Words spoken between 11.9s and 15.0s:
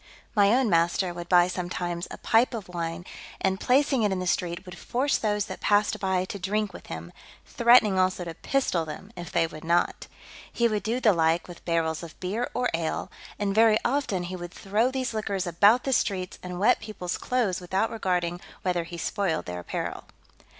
of beer or ale; and very often he would throw